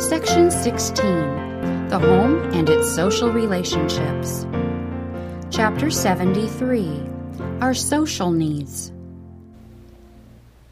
[0.00, 1.04] Section 16
[1.88, 4.46] The Home and its Social Relationships.
[5.50, 7.02] Chapter 73
[7.60, 8.92] Our Social Needs.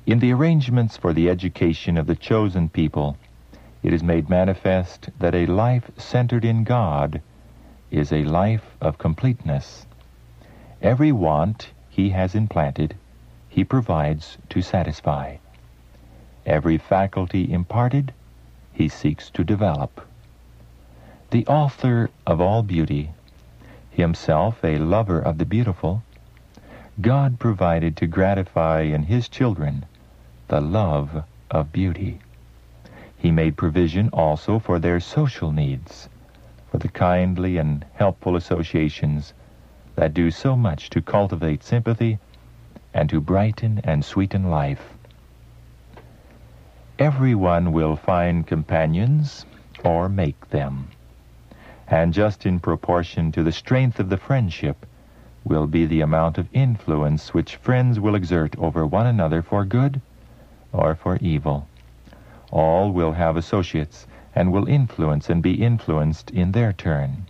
[0.07, 3.19] In the arrangements for the education of the chosen people,
[3.83, 7.21] it is made manifest that a life centered in God
[7.91, 9.85] is a life of completeness.
[10.81, 12.97] Every want he has implanted,
[13.51, 15.37] he provides to satisfy.
[16.47, 18.15] Every faculty imparted,
[18.79, 20.01] he seeks to develop.
[21.33, 23.11] The author of all beauty,
[23.91, 26.05] himself a lover of the beautiful,
[27.01, 29.85] God provided to gratify in his children
[30.47, 32.21] the love of beauty.
[33.17, 36.09] He made provision also for their social needs,
[36.71, 39.35] for the kindly and helpful associations
[39.97, 42.19] that do so much to cultivate sympathy
[42.95, 44.95] and to brighten and sweeten life.
[46.99, 49.47] Everyone will find companions
[49.85, 50.89] or make them.
[51.87, 54.85] And just in proportion to the strength of the friendship
[55.45, 60.01] will be the amount of influence which friends will exert over one another for good
[60.73, 61.69] or for evil.
[62.51, 67.27] All will have associates and will influence and be influenced in their turn.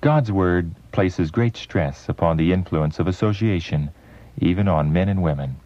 [0.00, 3.90] God's Word places great stress upon the influence of association,
[4.38, 5.56] even on men and women.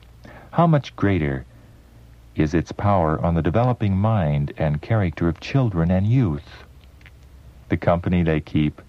[0.53, 1.45] How much greater
[2.37, 6.65] is its power on the developing mind and character of children and youth?
[7.69, 8.83] The company they keep,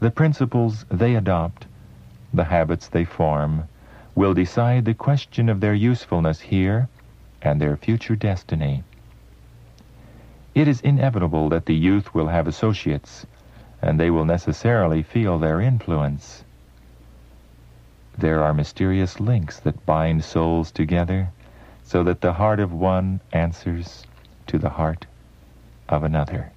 [0.00, 1.66] the principles they adopt,
[2.34, 3.64] the habits they form,
[4.14, 6.88] will decide the question of their usefulness here
[7.40, 8.84] and their future destiny.
[10.54, 13.26] It is inevitable that the youth will have associates,
[13.80, 16.44] and they will necessarily feel their influence.
[18.18, 21.30] There are mysterious links that bind souls together,
[21.92, 24.04] so that the heart of one answers
[24.46, 25.04] to the heart
[25.90, 26.50] of another.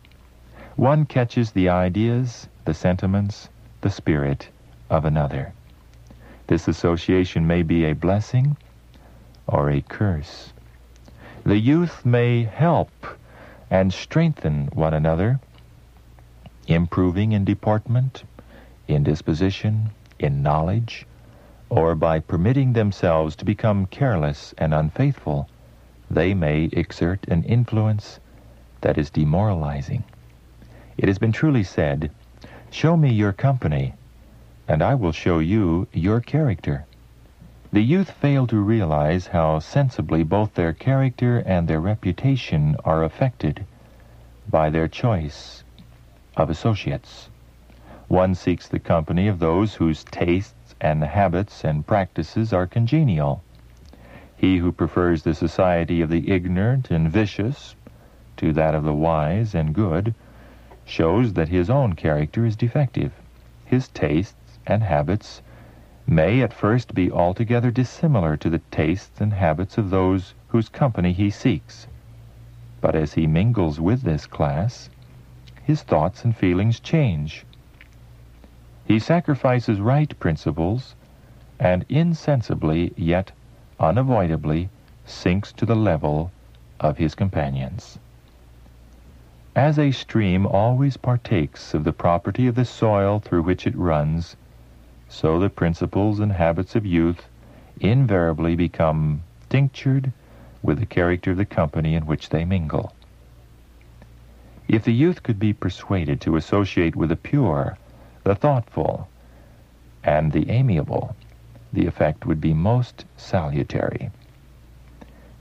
[0.77, 3.49] One catches the ideas, the sentiments,
[3.81, 4.47] the spirit
[4.89, 5.53] of another.
[6.47, 8.55] This association may be a blessing
[9.45, 10.53] or a curse.
[11.43, 12.91] The youth may help
[13.69, 15.41] and strengthen one another,
[16.65, 18.23] improving in deportment,
[18.87, 21.05] in disposition, in knowledge,
[21.69, 25.49] or by permitting themselves to become careless and unfaithful,
[26.09, 28.19] they may exert an influence
[28.81, 30.03] that is demoralizing.
[30.97, 32.11] It has been truly said,
[32.69, 33.93] Show me your company,
[34.67, 36.85] and I will show you your character.
[37.71, 43.65] The youth fail to realize how sensibly both their character and their reputation are affected
[44.49, 45.63] by their choice
[46.37, 47.29] of associates.
[48.07, 53.41] One seeks the company of those whose tastes and the habits and practices are congenial.
[54.35, 57.75] He who prefers the society of the ignorant and vicious
[58.37, 60.13] to that of the wise and good
[60.85, 63.13] shows that his own character is defective.
[63.65, 65.41] His tastes and habits
[66.05, 71.13] may at first be altogether dissimilar to the tastes and habits of those whose company
[71.13, 71.87] he seeks.
[72.79, 74.91] But as he mingles with this class,
[75.63, 77.43] his thoughts and feelings change.
[78.87, 80.93] He sacrifices right principles
[81.59, 83.31] and insensibly, yet
[83.79, 84.69] unavoidably,
[85.05, 86.31] sinks to the level
[86.79, 87.97] of his companions.
[89.55, 94.35] As a stream always partakes of the property of the soil through which it runs,
[95.09, 97.27] so the principles and habits of youth
[97.79, 100.11] invariably become tinctured
[100.61, 102.93] with the character of the company in which they mingle.
[104.67, 107.77] If the youth could be persuaded to associate with the pure,
[108.25, 109.07] the thoughtful,
[110.03, 111.15] and the amiable,
[111.71, 114.09] the effect would be most salutary.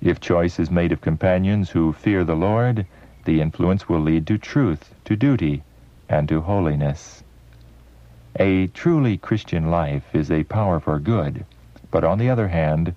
[0.03, 2.87] If choice is made of companions who fear the Lord,
[3.25, 5.63] the influence will lead to truth, to duty,
[6.11, 7.25] and to holiness.
[8.37, 11.47] A truly Christian life is a power for good,
[11.91, 12.95] but on the other hand,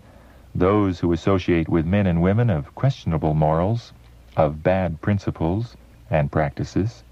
[0.54, 3.94] those who associate with men and women of questionable morals,
[4.36, 5.78] of bad principles
[6.10, 7.04] and practices,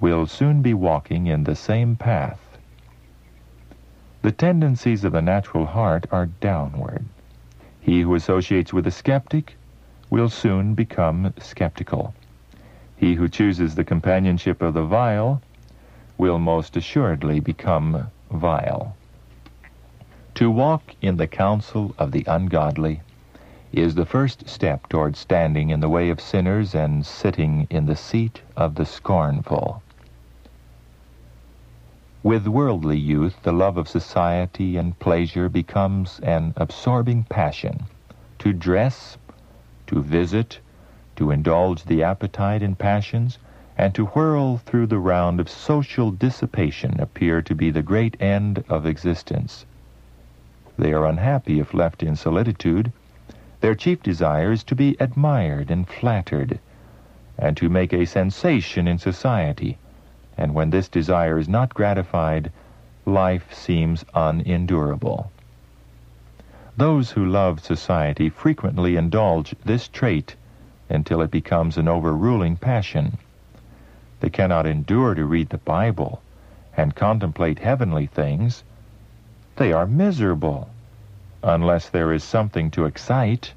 [0.00, 2.40] will soon be walking in the same path.
[4.22, 7.04] The tendencies of the natural heart are downward.
[7.80, 9.56] He who associates with a skeptic
[10.08, 12.14] will soon become skeptical.
[12.96, 15.40] He who chooses the companionship of the vile
[16.18, 18.94] will most assuredly become vile.
[20.34, 23.00] To walk in the counsel of the ungodly
[23.72, 27.96] is the first step toward standing in the way of sinners and sitting in the
[27.96, 29.82] seat of the scornful.
[32.22, 37.84] With worldly youth, the love of society and pleasure becomes an absorbing passion.
[38.40, 39.16] To dress,
[39.86, 40.60] to visit,
[41.16, 43.38] to indulge the appetite and passions,
[43.78, 48.64] and to whirl through the round of social dissipation appear to be the great end
[48.68, 49.64] of existence.
[50.76, 52.92] They are unhappy if left in solitude.
[53.62, 56.58] Their chief desire is to be admired and flattered,
[57.38, 59.78] and to make a sensation in society.
[60.40, 62.50] And when this desire is not gratified,
[63.04, 65.30] life seems unendurable.
[66.78, 70.36] Those who love society frequently indulge this trait
[70.88, 73.18] until it becomes an overruling passion.
[74.20, 76.22] They cannot endure to read the Bible
[76.74, 78.64] and contemplate heavenly things.
[79.56, 80.70] They are miserable
[81.42, 83.52] unless there is something to excite.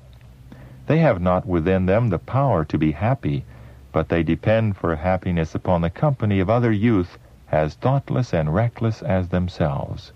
[0.87, 3.45] They have not within them the power to be happy,
[3.93, 7.17] but they depend for happiness upon the company of other youth
[7.49, 10.11] as thoughtless and reckless as themselves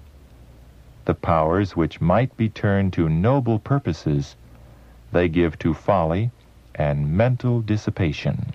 [1.07, 4.35] the powers which might be turned to noble purposes,
[5.13, 6.29] they give to folly
[6.75, 8.53] and mental dissipation.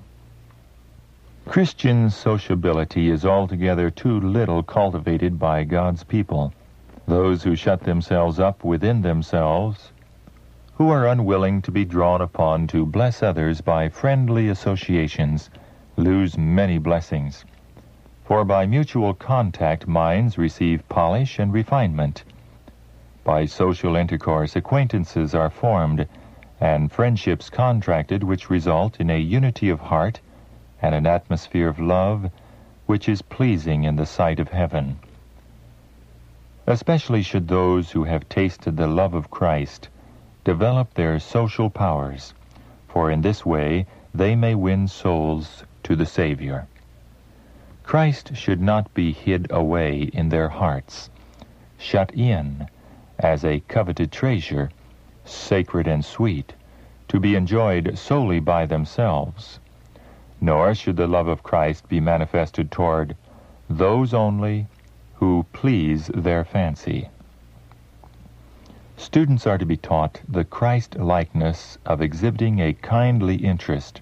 [1.47, 6.53] Christian sociability is altogether too little cultivated by God's people.
[7.07, 9.92] Those who shut themselves up within themselves,
[10.75, 15.51] who are unwilling to be drawn upon to bless others by friendly associations,
[15.97, 17.45] lose many blessings.
[18.25, 22.25] For by mutual contact minds receive polish and refinement,
[23.23, 26.09] by social intercourse, acquaintances are formed
[26.61, 30.21] and friendships contracted which result in a unity of heart
[30.81, 32.31] and an atmosphere of love
[32.87, 34.99] which is pleasing in the sight of heaven.
[36.67, 39.89] Especially should those who have tasted the love of Christ
[40.45, 42.35] develop their social powers,
[42.89, 46.67] for in this way they may win souls to the Savior.
[47.83, 51.11] Christ should not be hid away in their hearts,
[51.79, 52.69] shut in,
[53.19, 54.71] as a coveted treasure,
[55.25, 56.55] sacred and sweet,
[57.09, 59.61] to be enjoyed solely by themselves.
[60.41, 63.17] Nor should the love of Christ be manifested toward
[63.69, 64.67] those only
[65.15, 67.09] who please their fancy.
[69.13, 74.01] Students are to be taught the Christ likeness of exhibiting a kindly interest,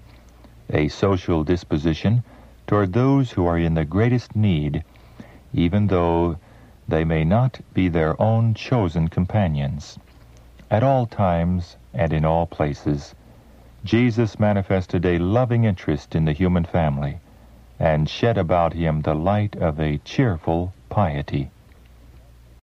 [0.69, 2.23] a social disposition
[2.65, 4.85] toward those who are in the greatest need,
[5.53, 6.37] even though
[6.87, 9.99] they may not be their own chosen companions.
[10.69, 13.13] At all times and in all places,
[13.83, 17.19] Jesus manifested a loving interest in the human family
[17.77, 21.51] and shed about him the light of a cheerful piety.